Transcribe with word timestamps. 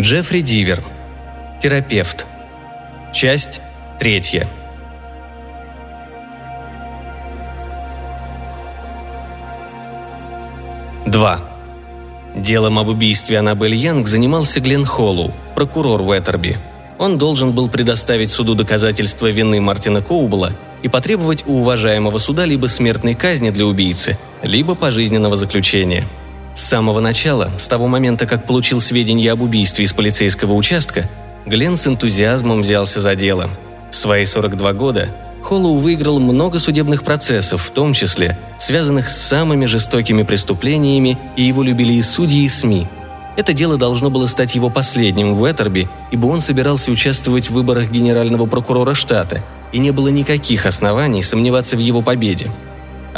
Джеффри 0.00 0.42
Дивер. 0.42 0.80
Терапевт. 1.60 2.24
Часть 3.12 3.60
третья. 3.98 4.46
Два. 11.04 11.40
Делом 12.36 12.78
об 12.78 12.86
убийстве 12.86 13.40
Аннабель 13.40 13.74
Янг 13.74 14.06
занимался 14.06 14.60
Глен 14.60 14.86
Холлоу, 14.86 15.34
прокурор 15.56 16.00
Уэттерби. 16.02 16.58
Он 16.98 17.18
должен 17.18 17.52
был 17.52 17.68
предоставить 17.68 18.30
суду 18.30 18.54
доказательства 18.54 19.26
вины 19.26 19.60
Мартина 19.60 20.00
Коубла 20.00 20.52
и 20.80 20.88
потребовать 20.88 21.42
у 21.44 21.54
уважаемого 21.54 22.18
суда 22.18 22.44
либо 22.44 22.66
смертной 22.68 23.14
казни 23.14 23.50
для 23.50 23.66
убийцы, 23.66 24.16
либо 24.44 24.76
пожизненного 24.76 25.36
заключения. 25.36 26.06
С 26.58 26.62
самого 26.64 26.98
начала, 26.98 27.52
с 27.56 27.68
того 27.68 27.86
момента, 27.86 28.26
как 28.26 28.44
получил 28.44 28.80
сведения 28.80 29.30
об 29.30 29.42
убийстве 29.42 29.84
из 29.84 29.92
полицейского 29.92 30.54
участка, 30.54 31.08
Глен 31.46 31.76
с 31.76 31.86
энтузиазмом 31.86 32.62
взялся 32.62 33.00
за 33.00 33.14
дело. 33.14 33.48
В 33.92 33.96
свои 33.96 34.24
42 34.24 34.72
года 34.72 35.08
Холлоу 35.40 35.76
выиграл 35.76 36.18
много 36.18 36.58
судебных 36.58 37.04
процессов, 37.04 37.62
в 37.62 37.70
том 37.70 37.94
числе 37.94 38.36
связанных 38.58 39.08
с 39.08 39.16
самыми 39.16 39.66
жестокими 39.66 40.24
преступлениями, 40.24 41.16
и 41.36 41.44
его 41.44 41.62
любили 41.62 41.92
и 41.92 42.02
судьи, 42.02 42.42
и 42.42 42.48
СМИ. 42.48 42.88
Это 43.36 43.52
дело 43.52 43.76
должно 43.76 44.10
было 44.10 44.26
стать 44.26 44.56
его 44.56 44.68
последним 44.68 45.36
в 45.36 45.42
Уэттерби, 45.42 45.88
ибо 46.10 46.26
он 46.26 46.40
собирался 46.40 46.90
участвовать 46.90 47.50
в 47.50 47.52
выборах 47.52 47.88
генерального 47.88 48.46
прокурора 48.46 48.94
штата, 48.94 49.44
и 49.70 49.78
не 49.78 49.92
было 49.92 50.08
никаких 50.08 50.66
оснований 50.66 51.22
сомневаться 51.22 51.76
в 51.76 51.80
его 51.80 52.02
победе. 52.02 52.50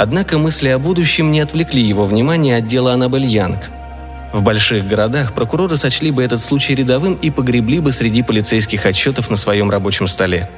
Однако 0.03 0.39
мысли 0.39 0.69
о 0.69 0.79
будущем 0.79 1.31
не 1.31 1.41
отвлекли 1.41 1.79
его 1.79 2.05
внимание 2.05 2.57
от 2.57 2.65
дела 2.65 2.93
Аннабель 2.93 3.27
Янг. 3.27 3.69
В 4.33 4.41
больших 4.41 4.87
городах 4.87 5.35
прокуроры 5.35 5.77
сочли 5.77 6.09
бы 6.09 6.23
этот 6.23 6.41
случай 6.41 6.73
рядовым 6.73 7.13
и 7.13 7.29
погребли 7.29 7.79
бы 7.79 7.91
среди 7.91 8.23
полицейских 8.23 8.87
отчетов 8.87 9.29
на 9.29 9.35
своем 9.35 9.69
рабочем 9.69 10.07
столе. 10.07 10.49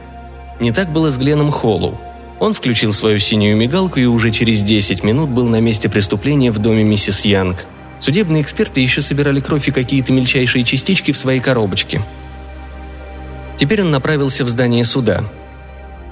Не 0.61 0.71
так 0.71 0.93
было 0.93 1.11
с 1.11 1.17
Гленом 1.17 1.51
Холлоу. 1.51 1.99
Он 2.39 2.53
включил 2.53 2.93
свою 2.93 3.19
синюю 3.19 3.57
мигалку 3.57 3.99
и 3.99 4.05
уже 4.05 4.31
через 4.31 4.63
10 4.63 5.03
минут 5.03 5.29
был 5.29 5.49
на 5.49 5.59
месте 5.59 5.89
преступления 5.89 6.49
в 6.49 6.59
доме 6.59 6.85
миссис 6.85 7.25
Янг. 7.25 7.65
Судебные 7.99 8.43
эксперты 8.43 8.79
еще 8.79 9.01
собирали 9.01 9.41
кровь 9.41 9.67
и 9.67 9.71
какие-то 9.71 10.13
мельчайшие 10.13 10.63
частички 10.63 11.11
в 11.11 11.17
своей 11.17 11.41
коробочке. 11.41 12.01
Теперь 13.57 13.81
он 13.81 13.91
направился 13.91 14.45
в 14.45 14.47
здание 14.47 14.85
суда– 14.85 15.25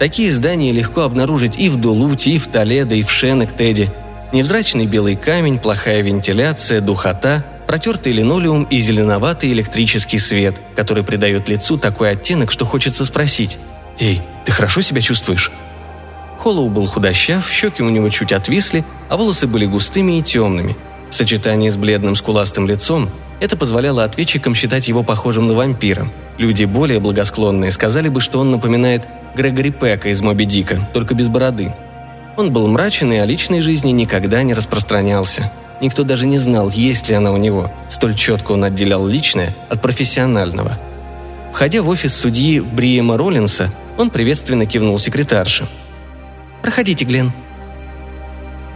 Такие 0.02 0.32
здания 0.32 0.72
легко 0.72 1.02
обнаружить 1.02 1.60
и 1.60 1.70
в 1.70 1.76
Дулуте, 1.76 2.32
и 2.32 2.40
в 2.40 2.48
Толедо, 2.48 2.96
и 2.96 3.04
в 3.04 3.12
Шенектеде. 3.12 3.94
Невзрачный 4.34 4.88
белый 4.88 5.16
камень, 5.16 5.60
плохая 5.60 6.02
вентиляция, 6.02 6.82
духота, 6.82 7.46
протертый 7.68 8.12
линолеум 8.12 8.64
и 8.64 8.80
зеленоватый 8.80 9.52
электрический 9.52 10.18
свет, 10.18 10.56
который 10.76 11.04
придает 11.04 11.50
лицу 11.50 11.78
такой 11.78 12.10
оттенок, 12.10 12.50
что 12.52 12.66
хочется 12.66 13.06
спросить 13.06 13.60
«Эй, 14.00 14.24
ты 14.44 14.52
хорошо 14.52 14.82
себя 14.82 15.02
чувствуешь?» 15.02 15.52
Холлоу 16.40 16.72
был 16.72 16.88
худощав, 16.88 17.48
щеки 17.52 17.84
у 17.84 17.90
него 17.90 18.10
чуть 18.10 18.32
отвисли, 18.32 18.84
а 19.08 19.18
волосы 19.18 19.46
были 19.46 19.68
густыми 19.68 20.18
и 20.18 20.24
темными. 20.24 20.76
В 21.12 21.14
сочетании 21.14 21.70
с 21.70 21.78
бледным 21.78 22.16
скуластым 22.16 22.68
лицом 22.68 23.12
это 23.42 23.58
позволяло 23.58 24.04
ответчикам 24.04 24.54
считать 24.54 24.88
его 24.88 25.02
похожим 25.04 25.48
на 25.48 25.56
вампира. 25.56 26.08
Люди 26.38 26.64
более 26.64 27.00
благосклонные 27.00 27.72
сказали 27.72 28.08
бы, 28.08 28.22
что 28.22 28.40
он 28.40 28.52
напоминает 28.52 29.08
Грегори 29.36 29.72
Пека 29.72 30.10
из 30.10 30.22
«Моби 30.22 30.46
Дика», 30.46 30.88
только 30.94 31.16
без 31.16 31.28
бороды. 31.28 31.74
Он 32.38 32.54
был 32.54 32.68
мрачен 32.68 33.12
и 33.12 33.18
о 33.18 33.26
личной 33.26 33.62
жизни 33.62 33.92
никогда 33.92 34.44
не 34.44 34.54
распространялся. 34.54 35.52
Никто 35.82 36.04
даже 36.04 36.28
не 36.28 36.38
знал, 36.38 36.70
есть 36.70 37.10
ли 37.10 37.16
она 37.16 37.32
у 37.32 37.38
него. 37.38 37.72
Столь 37.90 38.14
четко 38.14 38.52
он 38.52 38.64
отделял 38.64 39.08
личное 39.08 39.56
от 39.70 39.82
профессионального. 39.82 40.80
Входя 41.52 41.82
в 41.82 41.90
офис 41.90 42.14
судьи 42.14 42.60
Бриема 42.60 43.18
Роллинса, 43.18 43.72
он 43.98 44.12
приветственно 44.12 44.68
кивнул 44.68 45.00
секретарше. 45.00 45.68
«Проходите, 46.62 47.06
Глен». 47.06 47.34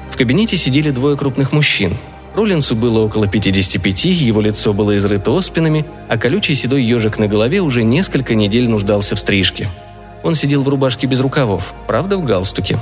В 0.09 0.17
кабинете 0.17 0.57
сидели 0.57 0.89
двое 0.89 1.15
крупных 1.15 1.51
мужчин. 1.51 1.95
Роллинсу 2.35 2.75
было 2.75 2.99
около 2.99 3.27
55, 3.27 4.05
его 4.05 4.41
лицо 4.41 4.73
было 4.73 4.97
изрыто 4.97 5.31
оспинами, 5.31 5.85
а 6.09 6.17
колючий 6.17 6.55
седой 6.55 6.83
ежик 6.83 7.17
на 7.17 7.27
голове 7.27 7.61
уже 7.61 7.83
несколько 7.83 8.35
недель 8.35 8.69
нуждался 8.69 9.15
в 9.15 9.19
стрижке– 9.19 9.69
он 10.25 10.33
сидел 10.33 10.63
в 10.63 10.69
рубашке 10.69 11.05
без 11.05 11.21
рукавов, 11.21 11.75
правда 11.85 12.17
в 12.17 12.25
галстуке. 12.25 12.79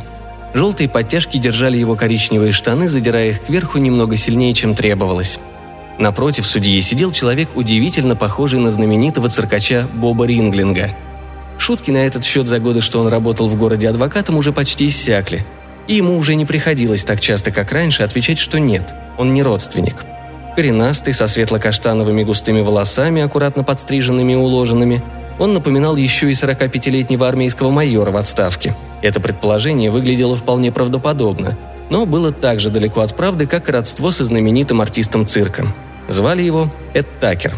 Желтые 0.53 0.87
подтяжки 0.87 1.37
держали 1.37 1.77
его 1.77 1.97
коричневые 1.97 2.53
штаны, 2.53 2.87
задирая 2.87 3.31
их 3.31 3.41
кверху 3.41 3.79
немного 3.79 4.15
сильнее, 4.15 4.53
чем 4.53 4.75
требовалось. 4.75 5.39
Напротив 5.99 6.47
судьи 6.47 6.79
сидел 6.79 7.11
человек, 7.11 7.49
удивительно 7.55 8.15
похожий 8.15 8.61
на 8.61 8.71
знаменитого 8.71 9.27
циркача 9.27 9.89
Боба 9.93 10.25
Ринглинга. 10.25 10.95
Шутки 11.57 11.91
на 11.91 11.97
этот 11.97 12.23
счет 12.23 12.47
за 12.47 12.59
годы, 12.59 12.79
что 12.79 13.01
он 13.01 13.09
работал 13.09 13.49
в 13.49 13.57
городе 13.57 13.89
адвокатом, 13.89 14.37
уже 14.37 14.53
почти 14.53 14.87
иссякли. 14.87 15.45
И 15.87 15.95
ему 15.95 16.17
уже 16.17 16.35
не 16.35 16.45
приходилось 16.45 17.03
так 17.03 17.19
часто, 17.19 17.51
как 17.51 17.71
раньше, 17.71 18.03
отвечать, 18.03 18.39
что 18.39 18.59
нет, 18.59 18.93
он 19.17 19.33
не 19.33 19.43
родственник. 19.43 19.95
Коренастый, 20.55 21.13
со 21.13 21.27
светло-каштановыми 21.27 22.23
густыми 22.23 22.61
волосами, 22.61 23.21
аккуратно 23.21 23.63
подстриженными 23.63 24.33
и 24.33 24.37
уложенными– 24.37 25.03
он 25.39 25.53
напоминал 25.53 25.95
еще 25.95 26.29
и 26.29 26.33
45-летнего 26.33 27.27
армейского 27.27 27.69
майора 27.71 28.11
в 28.11 28.17
отставке. 28.17 28.75
Это 29.01 29.19
предположение 29.19 29.89
выглядело 29.89 30.35
вполне 30.35 30.71
правдоподобно, 30.71 31.57
но 31.89 32.05
было 32.05 32.31
так 32.31 32.59
же 32.59 32.69
далеко 32.69 33.01
от 33.01 33.15
правды, 33.15 33.47
как 33.47 33.67
и 33.67 33.71
родство 33.71 34.11
со 34.11 34.25
знаменитым 34.25 34.81
артистом 34.81 35.25
цирка. 35.25 35.65
Звали 36.07 36.41
его 36.41 36.71
Эд 36.93 37.07
Такер. 37.19 37.53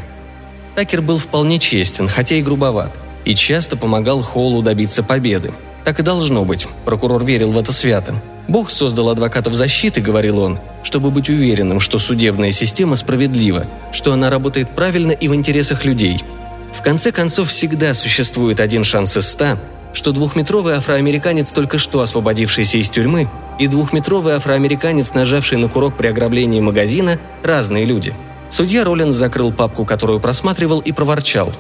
Такер 0.74 1.02
был 1.02 1.18
вполне 1.18 1.60
честен, 1.60 2.08
хотя 2.08 2.36
и 2.36 2.42
грубоват, 2.42 2.98
и 3.24 3.36
часто 3.36 3.78
помогал 3.78 4.22
Холлу 4.22 4.62
добиться 4.62 5.04
победы. 5.04 5.54
Так 5.86 6.00
и 6.00 6.04
должно 6.04 6.44
быть, 6.44 6.68
прокурор 6.84 7.24
верил 7.24 7.52
в 7.52 7.58
это 7.58 7.72
свято. 7.72 8.16
Бог 8.48 8.70
создал 8.70 9.10
адвокатов 9.10 9.54
защиты, 9.54 10.02
говорил 10.02 10.40
он, 10.40 10.60
чтобы 10.84 11.12
быть 11.12 11.30
уверенным, 11.30 11.80
что 11.80 12.00
судебная 12.00 12.52
система 12.52 12.96
справедлива, 12.96 13.68
что 13.92 14.12
она 14.12 14.30
работает 14.30 14.70
правильно 14.72 15.12
и 15.12 15.28
в 15.28 15.36
интересах 15.36 15.86
людей– 15.86 16.24
в 16.76 16.82
конце 16.82 17.12
концов, 17.12 17.50
всегда 17.50 17.94
существует 17.94 18.60
один 18.60 18.84
шанс 18.84 19.16
из 19.16 19.28
ста, 19.30 19.58
что 19.94 20.12
двухметровый 20.12 20.76
афроамериканец, 20.76 21.54
только 21.54 21.78
что 21.78 22.02
освободившийся 22.02 22.78
из 22.78 22.90
тюрьмы, 22.90 23.30
и 23.58 23.68
двухметровый 23.68 24.34
афроамериканец, 24.34 25.14
нажавший 25.14 25.58
на 25.58 25.70
курок 25.70 25.96
при 25.96 26.08
ограблении 26.08 26.60
магазина, 26.60 27.18
разные 27.44 27.86
люди. 27.86 28.14
Судья 28.50 28.84
Роллинс 28.84 29.16
закрыл 29.16 29.54
папку, 29.54 29.86
которую 29.86 30.20
просматривал, 30.20 30.82
и 30.82 30.92
проворчал. 30.92 31.54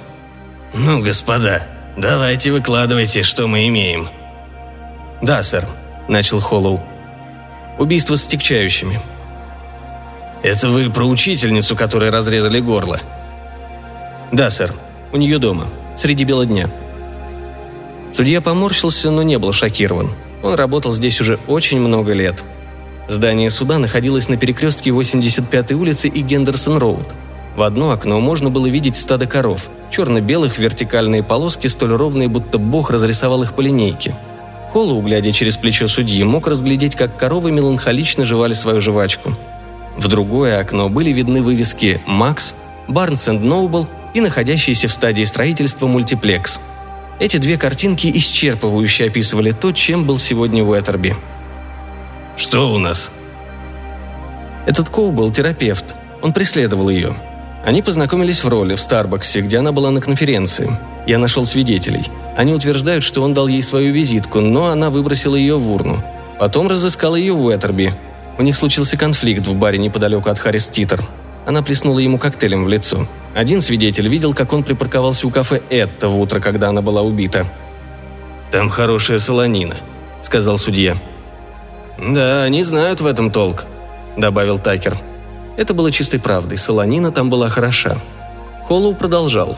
«Ну, 0.73 1.01
господа, 1.01 1.65
давайте 1.97 2.51
выкладывайте, 2.51 3.23
что 3.23 3.47
мы 3.47 3.67
имеем». 3.67 4.09
«Да, 5.21 5.43
сэр»,— 5.43 5.65
начал 6.07 6.39
Холлоу. 6.39 6.83
«Убийство 7.77 8.15
с 8.15 8.27
тягчающими». 8.27 8.99
«Это 10.43 10.69
вы 10.69 10.89
про 10.89 11.05
учительницу, 11.05 11.75
которой 11.75 12.09
разрезали 12.09 12.59
горло?» 12.59 12.99
«Да, 14.31 14.49
сэр», 14.49 14.73
у 15.15 15.17
нее 15.17 15.39
дома, 15.39 15.69
среди 15.95 16.25
бела 16.25 16.45
дня. 16.45 16.69
Судья 18.13 18.41
поморщился, 18.41 19.11
но 19.11 19.23
не 19.23 19.39
был 19.39 19.53
шокирован. 19.53 20.11
Он 20.43 20.55
работал 20.55 20.91
здесь 20.93 21.21
уже 21.21 21.39
очень 21.47 21.79
много 21.79 22.11
лет. 22.11 22.43
Здание 23.07 23.49
суда 23.49 23.79
находилось 23.79 24.27
на 24.27 24.35
перекрестке 24.35 24.89
85-й 24.89 25.73
улицы 25.73 26.09
и 26.09 26.21
Гендерсон-Роуд. 26.21 27.13
В 27.55 27.61
одно 27.61 27.91
окно 27.91 28.19
можно 28.19 28.49
было 28.49 28.67
видеть 28.67 28.97
стадо 28.97 29.25
коров, 29.25 29.69
черно-белых 29.89 30.57
вертикальные 30.57 31.23
полоски, 31.23 31.67
столь 31.67 31.93
ровные, 31.93 32.27
будто 32.27 32.57
бог 32.57 32.91
разрисовал 32.91 33.43
их 33.43 33.53
по 33.53 33.61
линейке. 33.61 34.15
Холлоу, 34.71 35.01
глядя 35.01 35.31
через 35.31 35.55
плечо 35.57 35.87
судьи, 35.87 36.23
мог 36.23 36.47
разглядеть, 36.47 36.95
как 36.95 37.17
коровы 37.17 37.51
меланхолично 37.51 38.25
жевали 38.25 38.53
свою 38.53 38.81
жвачку. 38.81 39.33
В 39.97 40.07
другое 40.07 40.59
окно 40.59 40.89
были 40.89 41.11
видны 41.11 41.41
вывески 41.41 42.01
«Макс», 42.05 42.55
«Барнс 42.87 43.27
энд 43.29 43.41
Ноубл» 43.41 43.87
и 44.13 44.21
находящийся 44.21 44.87
в 44.87 44.91
стадии 44.91 45.23
строительства 45.23 45.87
мультиплекс. 45.87 46.59
Эти 47.19 47.37
две 47.37 47.57
картинки 47.57 48.07
исчерпывающе 48.07 49.07
описывали 49.07 49.51
то, 49.51 49.71
чем 49.71 50.05
был 50.05 50.19
сегодня 50.19 50.63
Уэттерби. 50.63 51.15
«Что 52.35 52.73
у 52.73 52.77
нас?» 52.77 53.11
Этот 54.65 54.89
Коу 54.89 55.11
был 55.11 55.31
терапевт. 55.31 55.95
Он 56.21 56.33
преследовал 56.33 56.89
ее. 56.89 57.15
Они 57.65 57.81
познакомились 57.81 58.43
в 58.43 58.47
роли 58.47 58.75
в 58.75 58.79
Старбаксе, 58.79 59.41
где 59.41 59.57
она 59.57 59.71
была 59.71 59.89
на 59.89 59.99
конференции. 59.99 60.77
Я 61.07 61.17
нашел 61.17 61.47
свидетелей. 61.47 62.05
Они 62.37 62.53
утверждают, 62.53 63.03
что 63.03 63.23
он 63.23 63.33
дал 63.33 63.47
ей 63.47 63.63
свою 63.63 63.91
визитку, 63.91 64.39
но 64.39 64.67
она 64.67 64.91
выбросила 64.91 65.35
ее 65.35 65.57
в 65.57 65.71
урну. 65.71 66.03
Потом 66.39 66.67
разыскал 66.67 67.15
ее 67.15 67.33
в 67.33 67.43
Уэттерби. 67.43 67.95
У 68.37 68.43
них 68.43 68.55
случился 68.55 68.97
конфликт 68.97 69.47
в 69.47 69.55
баре 69.55 69.79
неподалеку 69.79 70.29
от 70.29 70.37
Харрис 70.37 70.67
Титер. 70.67 71.01
Она 71.47 71.63
плеснула 71.63 71.99
ему 71.99 72.19
коктейлем 72.19 72.65
в 72.65 72.69
лицо. 72.69 73.07
Один 73.33 73.61
свидетель 73.61 74.07
видел, 74.07 74.35
как 74.35 74.53
он 74.53 74.63
припарковался 74.63 75.25
у 75.25 75.31
кафе 75.31 75.61
«Этта» 75.69 76.07
в 76.07 76.19
утро, 76.19 76.39
когда 76.39 76.69
она 76.69 76.81
была 76.83 77.01
убита. 77.01 77.47
«Там 78.51 78.69
хорошая 78.69 79.17
солонина»,— 79.17 79.75
сказал 80.21 80.59
судья. 80.59 80.97
«Да, 81.97 82.43
они 82.43 82.61
знают 82.63 83.01
в 83.01 83.07
этом 83.07 83.31
толк»,— 83.31 83.65
добавил 84.17 84.59
Такер. 84.59 84.97
Это 85.57 85.73
было 85.73 85.91
чистой 85.91 86.19
правдой, 86.19 86.57
солонина 86.57 87.11
там 87.11 87.29
была 87.29 87.49
хороша. 87.49 87.97
Холлоу 88.65 88.95
продолжал. 88.95 89.57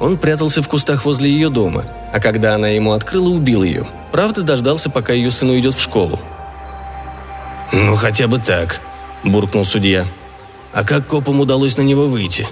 Он 0.00 0.18
прятался 0.18 0.62
в 0.62 0.68
кустах 0.68 1.04
возле 1.04 1.30
ее 1.30 1.48
дома, 1.48 1.84
а 2.12 2.18
когда 2.18 2.54
она 2.54 2.68
ему 2.68 2.92
открыла, 2.92 3.28
убил 3.28 3.62
ее. 3.62 3.86
Правда, 4.10 4.42
дождался, 4.42 4.90
пока 4.90 5.12
ее 5.12 5.30
сын 5.30 5.50
уйдет 5.50 5.74
в 5.74 5.82
школу. 5.82 6.18
«Ну, 7.72 7.96
хотя 7.96 8.26
бы 8.26 8.38
так»,– 8.38 8.80
буркнул 9.24 9.64
судья. 9.64 10.06
«А 10.72 10.84
как 10.84 11.06
копам 11.06 11.40
удалось 11.40 11.76
на 11.76 11.82
него 11.82 12.06
выйти?» 12.06 12.46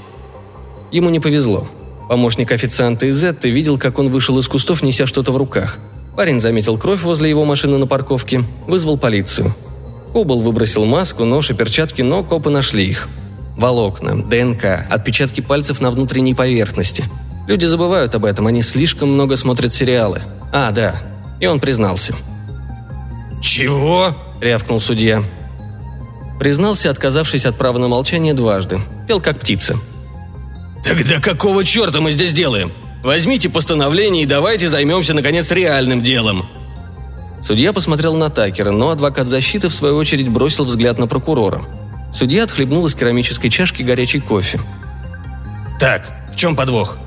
Ему 0.91 1.11
не 1.11 1.21
повезло. 1.21 1.67
Помощник 2.09 2.53
официанта 2.53 3.07
из 3.07 3.19
Зетты 3.19 3.49
видел, 3.49 3.79
как 3.79 3.99
он 3.99 4.11
вышел 4.11 4.39
из 4.39 4.49
кустов, 4.49 4.83
неся 4.83 5.07
что-то 5.07 5.33
в 5.33 5.37
руках. 5.37 5.79
Парень 6.17 6.41
заметил 6.41 6.77
кровь 6.77 7.03
возле 7.03 7.31
его 7.31 7.45
машины 7.45 7.79
на 7.79 7.87
парковке, 7.87 8.45
вызвал 8.67 8.99
полицию. 8.99 9.55
Кобл 10.13 10.41
выбросил 10.41 10.85
маску, 10.85 11.25
нож 11.25 11.51
и 11.51 11.55
перчатки, 11.55 12.03
но 12.03 12.23
копы 12.23 12.51
нашли 12.51 12.87
их. 12.87 13.09
Волокна, 13.57 14.23
ДНК, 14.23 14.87
отпечатки 14.91 15.41
пальцев 15.41 15.81
на 15.81 15.91
внутренней 15.91 16.35
поверхности. 16.35 17.05
Люди 17.47 17.67
забывают 17.67 18.15
об 18.15 18.25
этом, 18.25 18.47
они 18.47 18.63
слишком 18.63 19.11
много 19.11 19.37
смотрят 19.37 19.73
сериалы. 19.73 20.23
А, 20.53 20.71
да. 20.71 20.95
И 21.41 21.47
он 21.47 21.61
признался. 21.61 22.15
«Чего?»– 23.41 24.17
рявкнул 24.41 24.81
судья. 24.81 25.23
Признался, 26.39 26.91
отказавшись 26.91 27.47
от 27.47 27.57
права 27.57 27.79
на 27.79 27.89
молчание 27.89 28.35
дважды. 28.35 28.81
Пел 29.09 29.21
как 29.21 29.41
птица– 29.41 29.77
«Тогда 30.83 31.21
какого 31.21 31.65
черта 31.65 32.01
мы 32.01 32.11
здесь 32.11 32.33
делаем? 32.33 32.73
Возьмите 33.05 33.49
постановление 33.49 34.25
и 34.25 34.27
давайте 34.27 34.69
займемся, 34.69 35.15
наконец, 35.15 35.51
реальным 35.51 36.03
делом!» 36.03 36.49
Судья 37.45 37.73
посмотрел 37.73 38.15
на 38.15 38.31
Такера, 38.31 38.71
но 38.71 38.91
адвокат 38.91 39.27
защиты, 39.27 39.69
в 39.69 39.75
свою 39.75 39.97
очередь, 39.97 40.29
бросил 40.29 40.65
взгляд 40.65 40.99
на 40.99 41.07
прокурора. 41.07 41.63
Судья 42.13 42.45
отхлебнул 42.45 42.87
из 42.87 42.95
керамической 42.95 43.51
чашки 43.51 43.83
горячий 43.83 44.21
кофе. 44.21 44.61
«Так, 45.81 46.11
в 46.33 46.37
чем 46.37 46.55
подвох? 46.55 46.99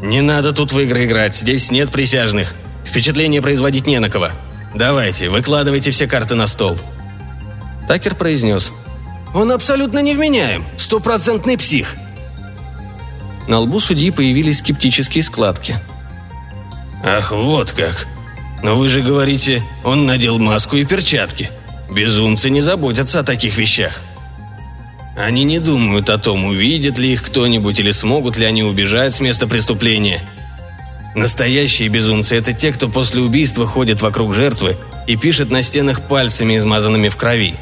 Не 0.00 0.22
надо 0.22 0.52
тут 0.52 0.72
в 0.72 0.78
игры 0.80 1.04
играть, 1.04 1.36
здесь 1.36 1.70
нет 1.70 1.90
присяжных. 1.90 2.54
Впечатление 2.84 3.40
производить 3.40 3.86
не 3.86 3.98
на 3.98 4.10
кого. 4.10 4.30
Давайте, 4.74 5.28
выкладывайте 5.28 5.90
все 5.90 6.06
карты 6.06 6.34
на 6.34 6.46
стол». 6.46 6.76
Такер 7.86 8.16
произнес. 8.16 8.72
«Он 9.34 9.52
абсолютно 9.52 10.00
невменяем, 10.02 10.66
стопроцентный 10.76 11.56
псих. 11.56 11.94
На 13.46 13.60
лбу 13.60 13.78
судьи 13.78 14.10
появились 14.10 14.58
скептические 14.58 15.22
складки. 15.22 15.76
«Ах, 17.04 17.30
вот 17.30 17.70
как! 17.70 18.06
Но 18.62 18.74
вы 18.74 18.88
же 18.88 19.00
говорите, 19.00 19.62
он 19.84 20.06
надел 20.06 20.38
маску 20.38 20.76
и 20.76 20.84
перчатки. 20.84 21.50
Безумцы 21.90 22.50
не 22.50 22.60
заботятся 22.60 23.20
о 23.20 23.24
таких 23.24 23.56
вещах. 23.56 24.00
Они 25.16 25.44
не 25.44 25.60
думают 25.60 26.10
о 26.10 26.18
том, 26.18 26.44
увидит 26.44 26.98
ли 26.98 27.12
их 27.12 27.22
кто-нибудь 27.22 27.80
или 27.80 27.90
смогут 27.90 28.36
ли 28.36 28.44
они 28.44 28.62
убежать 28.62 29.14
с 29.14 29.20
места 29.20 29.46
преступления. 29.46 30.20
Настоящие 31.14 31.88
безумцы– 31.88 32.36
это 32.38 32.52
те, 32.52 32.72
кто 32.72 32.88
после 32.88 33.22
убийства 33.22 33.66
ходит 33.66 34.02
вокруг 34.02 34.34
жертвы 34.34 34.76
и 35.06 35.16
пишет 35.16 35.50
на 35.50 35.62
стенах 35.62 36.06
пальцами, 36.06 36.56
измазанными 36.56 37.08
в 37.08 37.16
крови. 37.16 37.54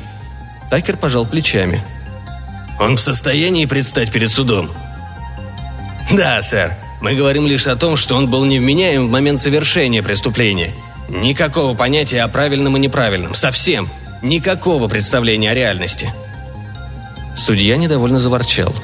Такер 0.71 0.97
пожал 0.97 1.27
плечами. 1.27 1.81
Он 2.81 2.97
в 2.97 3.01
состоянии 3.01 3.67
предстать 3.67 4.11
перед 4.11 4.31
судом– 4.31 4.71
«Да, 6.13 6.43
сэр. 6.43 6.77
Мы 7.05 7.17
говорим 7.17 7.47
лишь 7.47 7.67
о 7.67 7.77
том, 7.77 7.97
что 7.97 8.17
он 8.17 8.31
был 8.31 8.47
невменяем 8.47 9.07
в 9.07 9.11
момент 9.11 9.39
совершения 9.39 10.03
преступления. 10.03 10.75
Никакого 11.11 11.77
понятия 11.77 12.23
о 12.23 12.29
правильном 12.29 12.79
и 12.79 12.81
неправильном. 12.81 13.35
Совсем. 13.35 13.91
Никакого 14.23 14.89
представления 14.89 15.51
о 15.51 15.55
реальности». 15.55 16.11
Судья 17.37 17.77
недовольно 17.77 18.19
заворчал. 18.19 18.75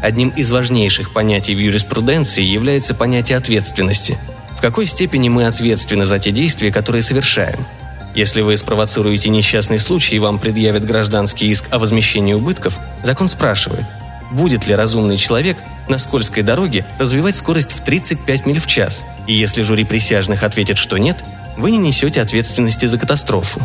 Одним 0.00 0.28
из 0.28 0.52
важнейших 0.52 1.12
понятий 1.12 1.56
в 1.56 1.58
юриспруденции 1.58 2.44
является 2.44 2.94
понятие 2.94 3.38
ответственности. 3.38 4.18
В 4.56 4.60
какой 4.60 4.86
степени 4.86 5.28
мы 5.28 5.46
ответственны 5.46 6.06
за 6.06 6.20
те 6.20 6.30
действия, 6.30 6.70
которые 6.70 7.02
совершаем? 7.02 7.66
Если 8.14 8.42
вы 8.42 8.56
спровоцируете 8.56 9.30
несчастный 9.30 9.80
случай 9.80 10.14
и 10.14 10.20
вам 10.20 10.38
предъявят 10.38 10.84
гражданский 10.84 11.48
иск 11.48 11.64
о 11.72 11.80
возмещении 11.80 12.34
убытков, 12.34 12.78
закон 13.02 13.28
спрашивает, 13.28 13.84
будет 14.30 14.68
ли 14.68 14.76
разумный 14.76 15.16
человек 15.16 15.58
на 15.88 15.98
скользкой 15.98 16.42
дороге 16.42 16.84
развивать 16.98 17.36
скорость 17.36 17.72
в 17.72 17.82
35 17.82 18.46
миль 18.46 18.60
в 18.60 18.66
час, 18.66 19.04
и 19.26 19.34
если 19.34 19.62
жюри 19.62 19.84
присяжных 19.84 20.42
ответит, 20.42 20.78
что 20.78 20.96
нет, 20.96 21.24
вы 21.56 21.70
не 21.70 21.78
несете 21.78 22.20
ответственности 22.20 22.86
за 22.86 22.98
катастрофу. 22.98 23.60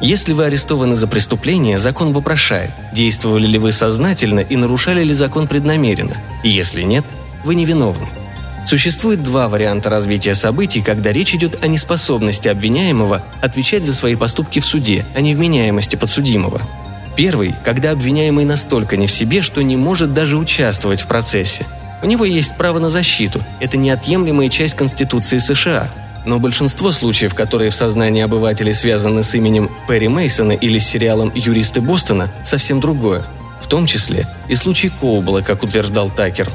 Если 0.00 0.32
вы 0.32 0.44
арестованы 0.44 0.94
за 0.94 1.08
преступление, 1.08 1.78
закон 1.78 2.12
вопрошает, 2.12 2.70
действовали 2.92 3.46
ли 3.46 3.58
вы 3.58 3.72
сознательно 3.72 4.40
и 4.40 4.54
нарушали 4.54 5.02
ли 5.02 5.12
закон 5.12 5.48
преднамеренно, 5.48 6.16
если 6.44 6.82
нет, 6.82 7.04
вы 7.44 7.56
невиновны. 7.56 8.06
Существует 8.64 9.22
два 9.22 9.48
варианта 9.48 9.88
развития 9.88 10.34
событий, 10.34 10.82
когда 10.82 11.10
речь 11.10 11.34
идет 11.34 11.64
о 11.64 11.68
неспособности 11.68 12.48
обвиняемого 12.48 13.24
отвечать 13.40 13.82
за 13.82 13.94
свои 13.94 14.14
поступки 14.14 14.60
в 14.60 14.64
суде, 14.64 15.06
а 15.14 15.20
не 15.20 15.34
вменяемости 15.34 15.96
подсудимого– 15.96 16.62
Первый, 17.18 17.56
когда 17.64 17.90
обвиняемый 17.90 18.44
настолько 18.44 18.96
не 18.96 19.08
в 19.08 19.10
себе, 19.10 19.40
что 19.40 19.60
не 19.60 19.76
может 19.76 20.14
даже 20.14 20.36
участвовать 20.36 21.00
в 21.00 21.08
процессе. 21.08 21.66
У 22.00 22.06
него 22.06 22.24
есть 22.24 22.56
право 22.56 22.78
на 22.78 22.90
защиту, 22.90 23.44
это 23.58 23.76
неотъемлемая 23.76 24.48
часть 24.48 24.76
Конституции 24.76 25.38
США. 25.38 25.90
Но 26.24 26.38
большинство 26.38 26.92
случаев, 26.92 27.34
которые 27.34 27.70
в 27.70 27.74
сознании 27.74 28.22
обывателей 28.22 28.72
связаны 28.72 29.24
с 29.24 29.34
именем 29.34 29.68
Перри 29.88 30.06
Мейсона 30.06 30.52
или 30.52 30.78
с 30.78 30.86
сериалом 30.86 31.32
«Юристы 31.34 31.80
Бостона», 31.80 32.30
совсем 32.44 32.78
другое. 32.78 33.24
В 33.60 33.66
том 33.66 33.86
числе 33.86 34.28
и 34.48 34.54
случай 34.54 34.88
Коубла, 34.88 35.40
как 35.40 35.64
утверждал 35.64 36.10
Такер. 36.10 36.48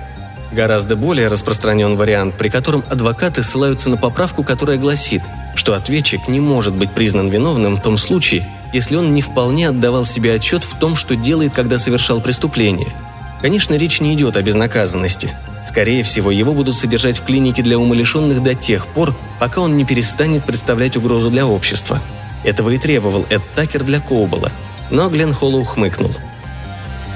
Гораздо 0.54 0.96
более 0.96 1.28
распространен 1.28 1.98
вариант, 1.98 2.38
при 2.38 2.48
котором 2.48 2.86
адвокаты 2.90 3.44
ссылаются 3.44 3.90
на 3.90 3.98
поправку, 3.98 4.46
которая 4.46 4.78
гласит, 4.78 5.24
что 5.56 5.74
ответчик 5.74 6.30
не 6.30 6.40
может 6.40 6.74
быть 6.74 6.94
признан 6.94 7.30
виновным 7.30 7.76
в 7.76 7.82
том 7.82 7.98
случае, 7.98 8.48
если 8.74 8.96
он 8.96 9.14
не 9.14 9.22
вполне 9.22 9.70
отдавал 9.70 10.06
себе 10.06 10.34
отчет 10.34 10.64
в 10.64 10.78
том, 10.78 10.96
что 10.96 11.16
делает, 11.16 11.54
когда 11.54 11.80
совершал 11.80 12.20
преступление. 12.20 12.94
Конечно, 13.42 13.76
речь 13.76 14.02
не 14.02 14.14
идет 14.14 14.36
о 14.36 14.42
безнаказанности. 14.42 15.32
Скорее 15.66 16.04
всего, 16.04 16.32
его 16.32 16.54
будут 16.54 16.76
содержать 16.76 17.20
в 17.20 17.24
клинике 17.24 17.62
для 17.62 17.78
умалишенных 17.78 18.44
до 18.44 18.56
тех 18.56 18.88
пор, 18.88 19.16
пока 19.40 19.62
он 19.62 19.78
не 19.78 19.86
перестанет 19.86 20.44
представлять 20.44 20.98
угрозу 20.98 21.30
для 21.30 21.46
общества. 21.46 22.02
Этого 22.44 22.72
и 22.72 22.78
требовал 22.78 23.26
Эд 23.30 23.42
Такер 23.56 23.84
для 23.84 24.02
Коубала. 24.02 24.52
Но 24.90 25.10
Глен 25.10 25.34
Холлоу 25.34 25.64
хмыкнул. 25.64 26.12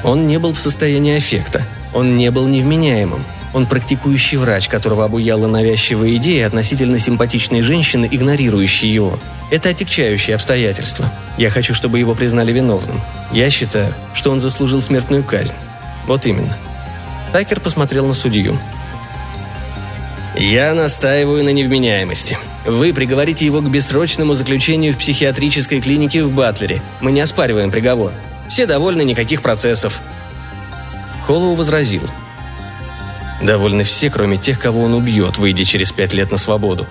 Он 0.04 0.28
не 0.28 0.40
был 0.40 0.54
в 0.54 0.60
состоянии 0.60 1.18
аффекта. 1.18 1.64
Он 1.94 2.16
не 2.16 2.32
был 2.32 2.48
невменяемым. 2.48 3.24
Он 3.58 3.66
практикующий 3.66 4.38
врач, 4.38 4.68
которого 4.68 5.06
обуяла 5.06 5.48
навязчивая 5.48 6.16
идея 6.18 6.46
относительно 6.46 7.00
симпатичной 7.00 7.64
женщины, 7.64 8.08
игнорирующей 8.12 8.88
его. 8.88 9.20
Это 9.50 9.70
отягчающее 9.70 10.36
обстоятельство. 10.36 11.12
Я 11.40 11.50
хочу, 11.50 11.74
чтобы 11.74 11.98
его 11.98 12.14
признали 12.14 12.52
виновным. 12.52 13.02
Я 13.32 13.50
считаю, 13.50 13.96
что 14.14 14.30
он 14.30 14.40
заслужил 14.40 14.80
смертную 14.80 15.24
казнь. 15.24 15.56
Вот 16.06 16.28
именно. 16.28 16.56
Такер 17.34 17.60
посмотрел 17.60 18.06
на 18.06 18.14
судью. 18.14 18.60
«Я 20.36 20.76
настаиваю 20.76 21.44
на 21.44 21.50
невменяемости. 21.50 22.38
Вы 22.64 22.94
приговорите 22.94 23.48
его 23.48 23.62
к 23.62 23.72
бессрочному 23.72 24.36
заключению 24.36 24.94
в 24.94 25.00
психиатрической 25.00 25.82
клинике 25.82 26.22
в 26.22 26.32
Батлере. 26.32 26.84
Мы 27.02 27.12
не 27.12 27.22
оспариваем 27.22 27.72
приговор. 27.72 28.14
Все 28.50 28.68
довольны, 28.68 29.02
никаких 29.02 29.42
процессов». 29.42 30.00
Холлоу 31.26 31.56
возразил– 31.56 32.04
Довольны 33.42 33.84
все, 33.84 34.10
кроме 34.10 34.38
тех, 34.38 34.60
кого 34.60 34.84
он 34.84 34.94
убьет, 34.94 35.38
выйдя 35.38 35.64
через 35.64 35.92
пять 35.92 36.14
лет 36.14 36.32
на 36.32 36.38
свободу. 36.38 36.88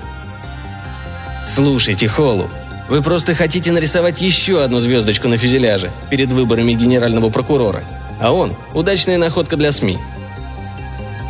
«Слушайте, 1.44 2.08
Холлу, 2.08 2.50
вы 2.88 3.02
просто 3.02 3.34
хотите 3.34 3.72
нарисовать 3.72 4.20
еще 4.20 4.62
одну 4.62 4.80
звездочку 4.80 5.28
на 5.28 5.36
фюзеляже 5.36 5.90
перед 6.10 6.28
выборами 6.28 6.72
генерального 6.72 7.30
прокурора. 7.30 7.82
А 8.20 8.32
он– 8.32 8.54
удачная 8.74 9.18
находка 9.18 9.56
для 9.56 9.72
СМИ». 9.72 9.98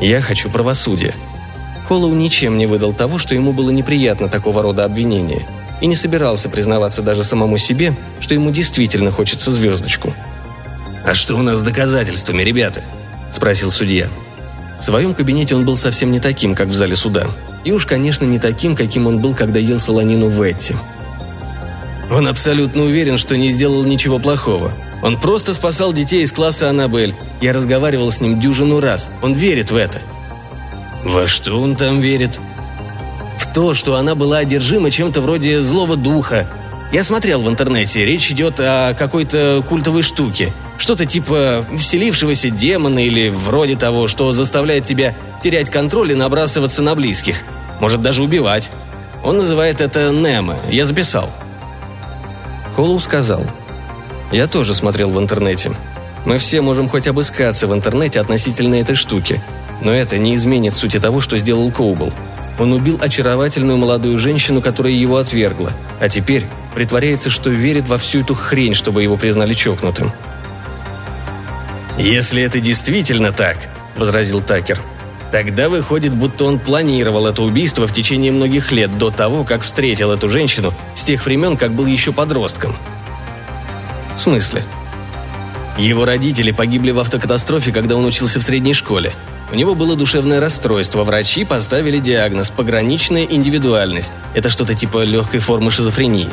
«Я 0.01 0.21
хочу 0.21 0.51
правосудия». 0.51 1.15
Холлоу 1.89 2.15
ничем 2.15 2.59
не 2.59 2.67
выдал 2.67 2.93
того, 2.93 3.17
что 3.17 3.35
ему 3.35 3.53
было 3.53 3.71
неприятно 3.71 4.29
такого 4.29 4.61
рода 4.61 4.85
обвинения, 4.85 5.47
и 5.81 5.87
не 5.87 5.95
собирался 5.95 6.49
признаваться 6.49 7.01
даже 7.01 7.23
самому 7.23 7.59
себе, 7.59 7.95
что 8.21 8.35
ему 8.35 8.51
действительно 8.51 9.11
хочется 9.11 9.53
звездочку. 9.53 10.13
«А 11.07 11.15
что 11.15 11.37
у 11.37 11.43
нас 11.43 11.59
с 11.59 11.63
доказательствами, 11.63 12.43
ребята?»– 12.43 12.83
спросил 13.31 13.71
судья.– 13.71 14.09
в 14.79 14.85
своем 14.85 15.15
кабинете 15.15 15.55
он 15.55 15.65
был 15.65 15.77
совсем 15.77 16.13
не 16.13 16.21
таким, 16.21 16.55
как 16.55 16.69
в 16.69 16.75
зале 16.75 16.97
суда. 16.97 17.27
И 17.65 17.73
уж, 17.73 17.87
конечно, 17.87 18.25
не 18.25 18.39
таким, 18.39 18.77
каким 18.77 19.07
он 19.07 19.21
был, 19.21 19.35
когда 19.35 19.59
ел 19.59 19.79
солонину 19.79 20.29
в 20.29 20.41
Этти. 20.41 20.77
Он 22.11 22.29
абсолютно 22.29 22.85
уверен, 22.85 23.19
что 23.19 23.37
не 23.37 23.51
сделал 23.51 23.83
ничего 23.83 24.19
плохого. 24.19 24.73
Он 25.03 25.21
просто 25.21 25.53
спасал 25.55 25.93
детей 25.93 26.23
из 26.23 26.33
класса 26.33 26.71
Аннабель. 26.71 27.15
Я 27.41 27.53
разговаривал 27.53 28.11
с 28.11 28.21
ним 28.21 28.39
дюжину 28.39 28.81
раз. 28.81 29.11
Он 29.23 29.35
верит 29.35 29.71
в 29.71 29.77
это. 29.77 30.01
Во 31.05 31.27
что 31.27 31.61
он 31.61 31.77
там 31.77 32.01
верит? 32.01 32.39
В 33.39 33.53
то, 33.53 33.75
что 33.75 33.97
она 33.97 34.15
была 34.15 34.39
одержима 34.39 34.91
чем-то 34.91 35.21
вроде 35.21 35.61
злого 35.61 35.97
духа. 35.97 36.49
Я 36.93 37.03
смотрел 37.03 37.43
в 37.43 37.49
интернете, 37.49 38.05
речь 38.05 38.31
идет 38.31 38.61
о 38.61 38.95
какой-то 38.95 39.65
культовой 39.69 40.03
штуке. 40.03 40.53
Что-то 40.79 41.07
типа 41.07 41.65
вселившегося 41.77 42.51
демона 42.51 43.05
или 43.05 43.29
вроде 43.29 43.77
того, 43.77 44.09
что 44.09 44.33
заставляет 44.33 44.87
тебя 44.87 45.15
терять 45.43 45.71
контроль 45.71 46.13
и 46.13 46.15
набрасываться 46.15 46.83
на 46.83 46.95
близких. 46.95 47.37
Может 47.81 48.03
даже 48.03 48.23
убивать. 48.23 48.71
Он 49.25 49.39
называет 49.39 49.81
это 49.81 50.11
Немо. 50.13 50.57
Я 50.71 50.85
записал. 50.85 51.31
Холлоу 52.75 53.01
сказал. 53.01 53.45
Я 54.33 54.47
тоже 54.47 54.75
смотрел 54.75 55.11
в 55.11 55.19
интернете. 55.19 55.73
Мы 56.25 56.39
все 56.39 56.61
можем 56.61 56.89
хоть 56.89 57.07
обыскаться 57.07 57.67
в 57.67 57.75
интернете 57.75 58.21
относительно 58.21 58.75
этой 58.77 58.97
штуки. 58.97 59.43
Но 59.83 59.93
это 59.93 60.19
не 60.19 60.35
изменит 60.35 60.75
сути 60.75 60.99
того, 60.99 61.21
что 61.21 61.39
сделал 61.39 61.71
Коубл. 61.71 62.13
Он 62.59 62.73
убил 62.73 62.99
очаровательную 63.01 63.77
молодую 63.77 64.19
женщину, 64.19 64.63
которая 64.63 64.93
его 64.93 65.19
отвергла, 65.19 65.73
а 66.01 66.09
теперь 66.09 66.47
притворяется, 66.75 67.29
что 67.29 67.51
верит 67.51 67.89
во 67.89 67.99
всю 67.99 68.21
эту 68.21 68.35
хрень, 68.35 68.75
чтобы 68.75 69.03
его 69.03 69.17
признали 69.17 69.53
чокнутым. 69.53 70.13
«Если 71.99 72.43
это 72.43 72.61
действительно 72.61 73.33
так»,— 73.33 73.57
возразил 73.97 74.41
Такер, 74.41 74.81
Тогда 75.33 75.69
выходит, 75.69 76.15
будто 76.15 76.45
он 76.45 76.59
планировал 76.59 77.27
это 77.27 77.43
убийство 77.43 77.87
в 77.87 77.93
течение 77.93 78.31
многих 78.33 78.73
лет 78.73 78.97
до 78.97 79.11
того, 79.11 79.45
как 79.45 79.63
встретил 79.63 80.13
эту 80.13 80.29
женщину 80.29 80.73
с 80.95 81.03
тех 81.03 81.25
времен, 81.27 81.57
как 81.57 81.75
был 81.75 81.87
еще 81.87 82.13
подростком. 82.13 82.77
В 84.17 84.21
смысле? 84.21 84.63
Его 85.79 86.05
родители 86.05 86.53
погибли 86.53 86.91
в 86.91 86.99
автокатастрофе, 87.01 87.73
когда 87.73 87.97
он 87.97 88.07
учился 88.07 88.41
в 88.41 88.43
средней 88.43 88.73
школе. 88.73 89.13
У 89.53 89.57
него 89.57 89.75
было 89.75 89.95
душевное 89.95 90.41
расстройство, 90.41 91.05
врачи 91.05 91.45
поставили 91.45 91.99
диагноз 91.99 92.51
«пограничная 92.51 93.25
индивидуальность». 93.25 94.15
Это 94.35 94.49
что-то 94.49 94.75
типа 94.75 95.05
легкой 95.05 95.41
формы 95.41 95.71
шизофрении. 95.71 96.29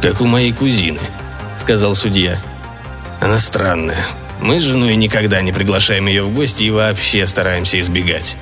«Как 0.00 0.20
у 0.20 0.26
моей 0.26 0.52
кузины»,— 0.52 1.00
сказал 1.58 1.94
судья. 1.94 2.40
«Она 3.20 3.38
странная. 3.38 4.04
Мы 4.40 4.60
с 4.60 4.62
женой 4.62 4.96
никогда 4.96 5.40
не 5.42 5.52
приглашаем 5.52 6.06
ее 6.06 6.22
в 6.22 6.34
гости 6.34 6.64
и 6.64 6.70
вообще 6.70 7.26
стараемся 7.26 7.80
избегать». 7.80 8.36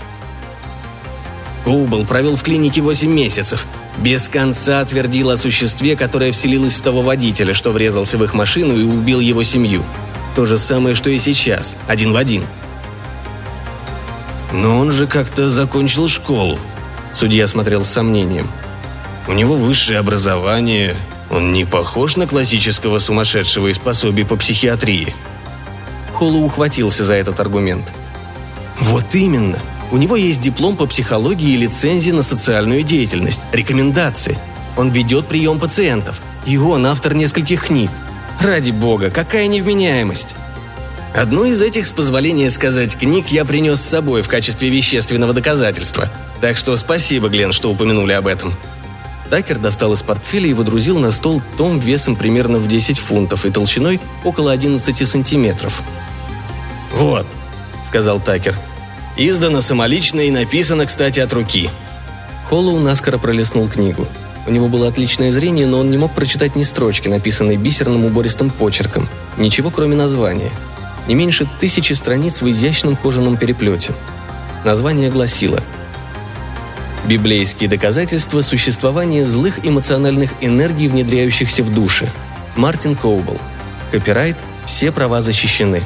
Коубл 1.64 2.04
провел 2.04 2.36
в 2.36 2.42
клинике 2.42 2.82
8 2.82 3.10
месяцев. 3.10 3.66
Без 3.96 4.28
конца 4.28 4.84
твердил 4.84 5.30
о 5.30 5.36
существе, 5.36 5.96
которое 5.96 6.30
вселилось 6.30 6.76
в 6.76 6.82
того 6.82 7.00
водителя, 7.00 7.54
что 7.54 7.70
врезался 7.70 8.18
в 8.18 8.24
их 8.24 8.34
машину 8.34 8.76
и 8.76 8.82
убил 8.82 9.20
его 9.20 9.42
семью. 9.42 9.82
То 10.36 10.46
же 10.46 10.58
самое, 10.58 10.94
что 10.94 11.10
и 11.10 11.18
сейчас, 11.18 11.76
один 11.86 12.12
в 12.12 12.16
один. 12.16 12.44
«Но 14.52 14.78
он 14.78 14.92
же 14.92 15.06
как-то 15.06 15.48
закончил 15.48 16.08
школу»,— 16.08 16.58
судья 17.14 17.46
смотрел 17.46 17.84
с 17.84 17.88
сомнением. 17.88 18.50
«У 19.26 19.32
него 19.32 19.56
высшее 19.56 19.98
образование, 20.00 20.94
он 21.30 21.52
не 21.52 21.64
похож 21.64 22.16
на 22.16 22.26
классического 22.26 22.98
сумасшедшего 22.98 23.68
из 23.68 23.78
пособий 23.78 24.24
по 24.24 24.36
психиатрии». 24.36 25.14
Холлу 26.24 26.42
ухватился 26.42 27.04
за 27.04 27.16
этот 27.16 27.38
аргумент. 27.38 27.92
«Вот 28.80 29.14
именно. 29.14 29.58
У 29.92 29.98
него 29.98 30.16
есть 30.16 30.40
диплом 30.40 30.74
по 30.74 30.86
психологии 30.86 31.52
и 31.52 31.58
лицензия 31.58 32.14
на 32.14 32.22
социальную 32.22 32.82
деятельность, 32.82 33.42
рекомендации. 33.52 34.38
Он 34.74 34.90
ведет 34.90 35.28
прием 35.28 35.60
пациентов. 35.60 36.22
И 36.46 36.56
он 36.56 36.86
автор 36.86 37.12
нескольких 37.12 37.66
книг. 37.66 37.90
Ради 38.40 38.70
бога, 38.70 39.10
какая 39.10 39.48
невменяемость!» 39.48 40.34
Одну 41.14 41.44
из 41.44 41.60
этих, 41.60 41.86
с 41.86 41.90
позволения 41.90 42.50
сказать, 42.50 42.96
книг 42.96 43.26
я 43.28 43.44
принес 43.44 43.78
с 43.82 43.86
собой 43.90 44.22
в 44.22 44.28
качестве 44.28 44.70
вещественного 44.70 45.34
доказательства. 45.34 46.08
Так 46.40 46.56
что 46.56 46.74
спасибо, 46.78 47.28
Глен, 47.28 47.52
что 47.52 47.70
упомянули 47.70 48.12
об 48.12 48.26
этом. 48.26 48.54
Такер 49.28 49.58
достал 49.58 49.92
из 49.92 50.00
портфеля 50.00 50.48
и 50.48 50.54
выдрузил 50.54 50.98
на 50.98 51.10
стол 51.10 51.42
том 51.58 51.78
весом 51.78 52.16
примерно 52.16 52.56
в 52.60 52.66
10 52.66 52.98
фунтов 52.98 53.44
и 53.44 53.50
толщиной 53.50 54.00
около 54.24 54.52
11 54.52 55.06
сантиметров. 55.06 55.82
«Вот»,— 56.94 57.26
сказал 57.84 58.20
Такер. 58.20 58.56
«Издано 59.16 59.60
самолично 59.60 60.20
и 60.20 60.30
написано, 60.30 60.86
кстати, 60.86 61.20
от 61.20 61.32
руки». 61.32 61.70
Холлоу 62.48 62.78
наскоро 62.78 63.18
пролистнул 63.18 63.68
книгу. 63.68 64.06
У 64.46 64.50
него 64.50 64.68
было 64.68 64.88
отличное 64.88 65.32
зрение, 65.32 65.66
но 65.66 65.78
он 65.78 65.90
не 65.90 65.96
мог 65.96 66.14
прочитать 66.14 66.56
ни 66.56 66.62
строчки, 66.62 67.08
написанной 67.08 67.56
бисерным 67.56 68.04
убористым 68.04 68.50
почерком. 68.50 69.08
Ничего, 69.38 69.70
кроме 69.70 69.96
названия— 69.96 70.50
не 71.06 71.14
меньше 71.14 71.48
тысячи 71.60 71.92
страниц 71.92 72.40
в 72.40 72.50
изящном 72.50 72.96
кожаном 72.96 73.36
переплете. 73.36 73.92
Название 74.64 75.10
гласило 75.10 75.62
«Библейские 77.06 77.68
доказательства 77.68 78.40
существования 78.40 79.26
злых 79.26 79.66
эмоциональных 79.66 80.30
энергий, 80.40 80.88
внедряющихся 80.88 81.62
в 81.62 81.74
души». 81.74 82.10
Мартин 82.56 82.96
Коубл. 82.96 83.38
Копирайт 83.92 84.36
«Все 84.64 84.90
права 84.90 85.20
защищены». 85.20 85.82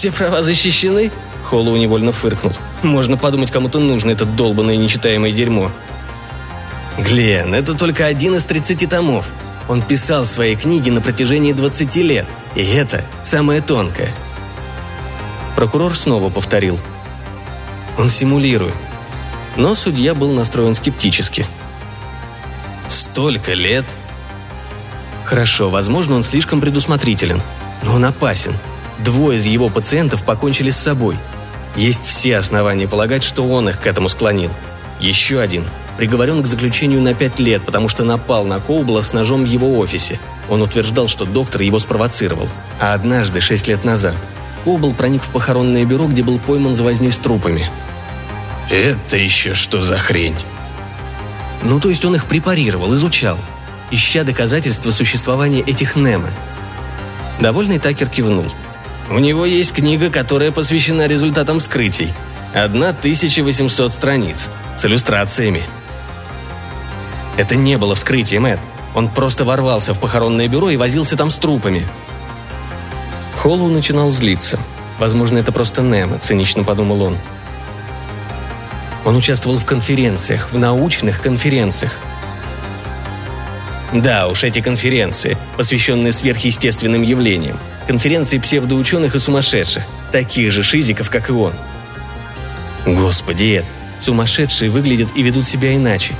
«Все 0.00 0.10
права 0.10 0.40
защищены?» 0.40 1.12
Холлоу 1.44 1.76
невольно 1.76 2.10
фыркнул. 2.10 2.54
«Можно 2.82 3.18
подумать, 3.18 3.50
кому-то 3.50 3.80
нужно 3.80 4.10
это 4.10 4.24
долбанное 4.24 4.78
нечитаемое 4.78 5.30
дерьмо». 5.30 5.70
«Глен, 6.96 7.54
это 7.54 7.74
только 7.74 8.06
один 8.06 8.34
из 8.34 8.46
30 8.46 8.88
томов. 8.88 9.26
Он 9.68 9.82
писал 9.82 10.24
свои 10.24 10.56
книги 10.56 10.88
на 10.88 11.02
протяжении 11.02 11.52
20 11.52 11.96
лет, 11.96 12.24
и 12.56 12.62
это 12.64 13.04
самое 13.22 13.60
тонкое. 13.60 14.08
Прокурор 15.54 15.94
снова 15.94 16.30
повторил. 16.30 16.80
Он 17.98 18.08
симулирует. 18.08 18.72
Но 19.58 19.74
судья 19.74 20.14
был 20.14 20.32
настроен 20.32 20.74
скептически. 20.74 21.46
Столько 22.88 23.52
лет? 23.52 23.84
Хорошо, 25.26 25.68
возможно, 25.68 26.14
он 26.14 26.22
слишком 26.22 26.62
предусмотрителен, 26.62 27.42
но 27.82 27.96
он 27.96 28.06
опасен. 28.06 28.54
Двое 29.04 29.38
из 29.38 29.46
его 29.46 29.68
пациентов 29.68 30.22
покончили 30.22 30.70
с 30.70 30.76
собой. 30.76 31.16
Есть 31.76 32.04
все 32.04 32.36
основания 32.36 32.88
полагать, 32.88 33.22
что 33.22 33.46
он 33.46 33.68
их 33.68 33.80
к 33.80 33.86
этому 33.86 34.08
склонил. 34.08 34.50
Еще 35.00 35.40
один 35.40 35.64
приговорен 35.96 36.42
к 36.42 36.46
заключению 36.46 37.00
на 37.02 37.14
пять 37.14 37.38
лет, 37.38 37.62
потому 37.62 37.88
что 37.88 38.04
напал 38.04 38.44
на 38.44 38.58
Коубла 38.58 39.02
с 39.02 39.12
ножом 39.12 39.42
в 39.42 39.46
его 39.46 39.78
офисе. 39.78 40.18
Он 40.48 40.62
утверждал, 40.62 41.08
что 41.08 41.24
доктор 41.24 41.62
его 41.62 41.78
спровоцировал. 41.78 42.48
А 42.80 42.94
однажды, 42.94 43.40
шесть 43.40 43.68
лет 43.68 43.84
назад, 43.84 44.14
Коубл 44.64 44.92
проник 44.94 45.22
в 45.22 45.30
похоронное 45.30 45.84
бюро, 45.84 46.06
где 46.06 46.22
был 46.22 46.38
пойман 46.38 46.74
за 46.74 46.84
возней 46.84 47.12
с 47.12 47.18
трупами. 47.18 47.70
«Это 48.70 49.16
еще 49.16 49.54
что 49.54 49.82
за 49.82 49.98
хрень?» 49.98 50.36
Ну, 51.62 51.80
то 51.80 51.88
есть 51.88 52.04
он 52.04 52.14
их 52.14 52.26
препарировал, 52.26 52.94
изучал, 52.94 53.36
ища 53.90 54.24
доказательства 54.24 54.90
существования 54.90 55.60
этих 55.60 55.96
Немо. 55.96 56.30
Довольный 57.40 57.78
Такер 57.78 58.08
кивнул. 58.08 58.46
У 59.10 59.18
него 59.18 59.44
есть 59.44 59.74
книга, 59.74 60.08
которая 60.08 60.52
посвящена 60.52 61.06
результатам 61.06 61.58
вскрытий. 61.58 62.14
Одна 62.54 62.90
1800 62.90 63.92
страниц, 63.92 64.50
с 64.76 64.84
иллюстрациями– 64.84 65.62
это 67.40 67.56
не 67.56 67.78
было 67.78 67.94
вскрытием, 67.94 68.44
Эд. 68.44 68.60
Он 68.94 69.08
просто 69.08 69.46
ворвался 69.46 69.94
в 69.94 69.98
похоронное 69.98 70.46
бюро 70.46 70.68
и 70.68 70.76
возился 70.76 71.16
там 71.16 71.30
с 71.30 71.38
трупами. 71.38 71.86
Холлоу 73.38 73.70
начинал 73.70 74.10
злиться. 74.10 74.58
Возможно, 74.98 75.38
это 75.38 75.50
просто 75.50 75.80
Немо, 75.80 76.18
цинично 76.18 76.64
подумал 76.64 77.00
он. 77.00 77.16
Он 79.06 79.16
участвовал 79.16 79.56
в 79.56 79.64
конференциях, 79.64 80.50
в 80.52 80.58
научных 80.58 81.22
конференциях. 81.22 81.92
Да 83.94 84.28
уж, 84.28 84.44
эти 84.44 84.60
конференции, 84.60 85.38
посвященные 85.60 86.10
сверхъестественным 86.10 87.02
явлениям. 87.02 87.58
Конференции 87.86 88.38
псевдоученых 88.38 89.14
и 89.14 89.18
сумасшедших, 89.18 89.82
таких 90.10 90.52
же 90.52 90.62
шизиков, 90.62 91.10
как 91.10 91.28
и 91.28 91.34
он. 91.34 91.52
Господи, 92.86 93.58
Эд, 93.58 93.66
сумасшедшие 93.98 94.70
выглядят 94.70 95.10
и 95.16 95.22
ведут 95.22 95.46
себя 95.46 95.76
иначе. 95.76 96.14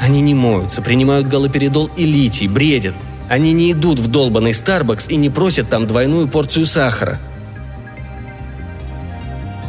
Они 0.00 0.20
не 0.20 0.34
моются, 0.34 0.82
принимают 0.82 1.26
галоперидол 1.26 1.90
и 1.96 2.04
литий, 2.04 2.46
бредят. 2.46 2.94
Они 3.28 3.52
не 3.52 3.72
идут 3.72 3.98
в 3.98 4.06
долбанный 4.06 4.52
Starbucks 4.52 5.08
и 5.08 5.16
не 5.16 5.30
просят 5.30 5.68
там 5.68 5.88
двойную 5.88 6.28
порцию 6.28 6.64
сахара. 6.64 7.18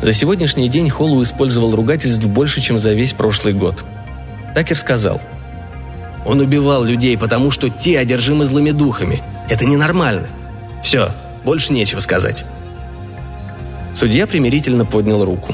За 0.03 0.13
сегодняшний 0.13 0.69
день 0.69 0.91
Холлу 0.91 1.23
использовал 1.23 1.75
ругательств 1.75 2.23
больше, 2.27 2.61
чем 2.61 2.77
за 2.77 2.93
весь 2.93 3.13
прошлый 3.13 3.55
год. 3.55 3.83
Такер 4.53 4.77
сказал. 4.77 5.19
«Он 6.29 6.39
убивал 6.39 6.83
людей, 6.83 7.17
потому 7.17 7.51
что 7.51 7.69
те 7.69 7.99
одержимы 7.99 8.45
злыми 8.45 8.71
духами. 8.71 9.21
Это 9.49 9.65
ненормально. 9.65 10.27
Все, 10.83 11.11
больше 11.43 11.73
нечего 11.73 11.99
сказать». 11.99 12.45
Судья 13.93 14.27
примирительно 14.27 14.85
поднял 14.85 15.25
руку. 15.25 15.53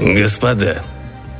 «Господа, 0.00 0.82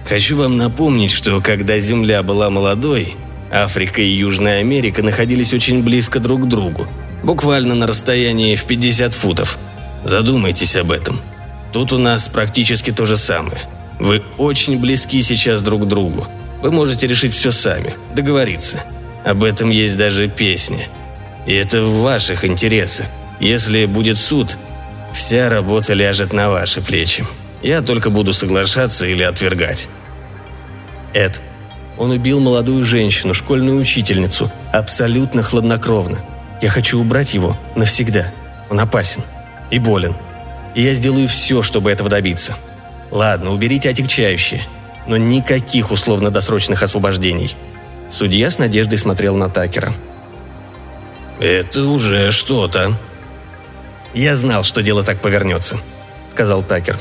Хочу 0.08 0.38
вам 0.38 0.56
напомнить, 0.56 1.10
что 1.10 1.42
когда 1.42 1.78
Земля 1.78 2.22
была 2.22 2.48
молодой, 2.48 3.14
Африка 3.52 4.00
и 4.00 4.08
Южная 4.08 4.60
Америка 4.60 5.02
находились 5.02 5.52
очень 5.52 5.82
близко 5.82 6.18
друг 6.18 6.44
к 6.44 6.48
другу, 6.48 6.86
буквально 7.22 7.74
на 7.74 7.86
расстоянии 7.86 8.54
в 8.54 8.64
50 8.64 9.12
футов. 9.12 9.58
Задумайтесь 10.04 10.76
об 10.76 10.92
этом. 10.92 11.20
Тут 11.74 11.92
у 11.92 11.98
нас 11.98 12.26
практически 12.28 12.90
то 12.90 13.04
же 13.04 13.18
самое. 13.18 13.60
Вы 14.00 14.22
очень 14.38 14.80
близки 14.80 15.20
сейчас 15.20 15.60
друг 15.60 15.82
к 15.82 15.88
другу. 15.88 16.26
Вы 16.62 16.70
можете 16.72 17.06
решить 17.06 17.34
все 17.34 17.50
сами, 17.50 17.94
договориться. 18.14 18.82
Об 19.24 19.44
этом 19.44 19.70
есть 19.70 19.96
даже 19.96 20.28
песня. 20.28 20.86
И 21.46 21.54
это 21.54 21.82
в 21.82 22.02
ваших 22.02 22.44
интересах. 22.44 23.06
Если 23.40 23.86
будет 23.86 24.18
суд, 24.18 24.56
вся 25.12 25.48
работа 25.48 25.94
ляжет 25.94 26.32
на 26.32 26.50
ваши 26.50 26.80
плечи. 26.80 27.24
Я 27.62 27.82
только 27.82 28.10
буду 28.10 28.32
соглашаться 28.32 29.06
или 29.06 29.22
отвергать. 29.22 29.88
Эд. 31.14 31.40
Он 31.96 32.12
убил 32.12 32.38
молодую 32.38 32.84
женщину, 32.84 33.34
школьную 33.34 33.78
учительницу, 33.78 34.52
абсолютно 34.72 35.42
хладнокровно. 35.42 36.18
Я 36.62 36.68
хочу 36.68 37.00
убрать 37.00 37.34
его 37.34 37.56
навсегда. 37.74 38.32
Он 38.70 38.78
опасен 38.78 39.22
и 39.70 39.78
болен. 39.78 40.14
И 40.74 40.82
я 40.82 40.94
сделаю 40.94 41.26
все, 41.26 41.60
чтобы 41.62 41.90
этого 41.90 42.08
добиться. 42.08 42.56
Ладно, 43.10 43.52
уберите 43.52 43.90
отягчающие, 43.90 44.62
но 45.08 45.16
никаких 45.16 45.90
условно-досрочных 45.90 46.82
освобождений. 46.82 47.56
Судья 48.10 48.50
с 48.50 48.58
надеждой 48.58 48.98
смотрел 48.98 49.36
на 49.36 49.48
Такера. 49.48 49.92
«Это 51.40 51.84
уже 51.84 52.30
что-то». 52.30 52.96
«Я 54.14 54.36
знал, 54.36 54.62
что 54.64 54.82
дело 54.82 55.02
так 55.02 55.20
повернется»,— 55.20 55.78
сказал 56.28 56.62
Такер. 56.62 56.98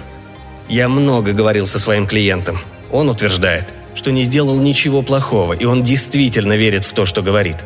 «Я 0.67 0.89
много 0.89 1.33
говорил 1.33 1.65
со 1.65 1.79
своим 1.79 2.07
клиентом. 2.07 2.57
Он 2.91 3.09
утверждает, 3.09 3.73
что 3.93 4.11
не 4.11 4.23
сделал 4.23 4.57
ничего 4.59 5.01
плохого, 5.01 5.53
и 5.53 5.65
он 5.65 5.83
действительно 5.83 6.53
верит 6.53 6.83
в 6.83 6.93
то, 6.93 7.05
что 7.05 7.21
говорит. 7.21 7.57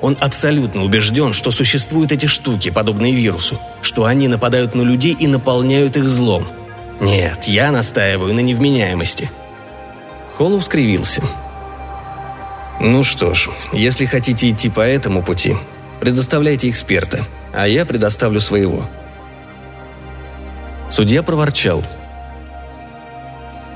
Он 0.00 0.16
абсолютно 0.20 0.84
убежден, 0.84 1.32
что 1.32 1.50
существуют 1.50 2.12
эти 2.12 2.26
штуки, 2.26 2.70
подобные 2.70 3.14
вирусу, 3.14 3.60
что 3.82 4.04
они 4.04 4.28
нападают 4.28 4.74
на 4.74 4.82
людей 4.82 5.14
и 5.18 5.26
наполняют 5.26 5.96
их 5.96 6.08
злом. 6.08 6.46
Нет, 7.00 7.44
я 7.44 7.72
настаиваю 7.72 8.32
на 8.34 8.40
невменяемости». 8.40 9.30
Холлоу 10.40 10.62
скривился. 10.62 11.22
«Ну 12.80 13.02
что 13.02 13.34
ж, 13.34 13.50
если 13.74 14.06
хотите 14.06 14.48
идти 14.48 14.70
по 14.70 14.80
этому 14.80 15.22
пути, 15.22 15.54
предоставляйте 16.00 16.70
эксперта, 16.70 17.26
а 17.52 17.68
я 17.68 17.84
предоставлю 17.84 18.40
своего». 18.40 18.88
Судья 20.88 21.22
проворчал. 21.22 21.84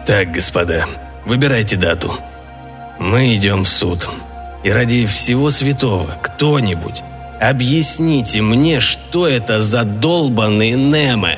«Так, 0.06 0.32
господа, 0.32 0.86
выбирайте 1.26 1.76
дату. 1.76 2.14
Мы 2.98 3.34
идем 3.34 3.64
в 3.64 3.68
суд. 3.68 4.08
И 4.62 4.70
ради 4.70 5.04
всего 5.04 5.50
святого 5.50 6.16
кто-нибудь 6.22 7.02
объясните 7.42 8.40
мне, 8.40 8.80
что 8.80 9.28
это 9.28 9.60
за 9.60 9.84
долбанные 9.84 10.72
Немы?» 10.76 11.36